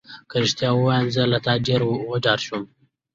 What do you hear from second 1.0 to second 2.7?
زه له تا ډېره وډاره شوم.